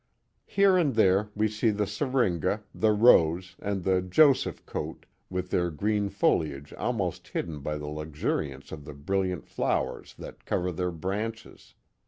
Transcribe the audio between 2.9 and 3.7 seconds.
rose,